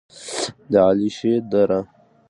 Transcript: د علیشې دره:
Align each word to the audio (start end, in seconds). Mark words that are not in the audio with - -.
د 0.71 0.73
علیشې 0.87 1.31
دره: 1.51 1.79